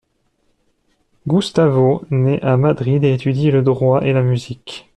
Gustavo 1.27 2.03
naît 2.09 2.41
à 2.41 2.57
Madrid 2.57 3.03
et 3.03 3.13
étudie 3.13 3.51
le 3.51 3.61
droit 3.61 4.01
et 4.01 4.13
la 4.13 4.23
musique. 4.23 4.89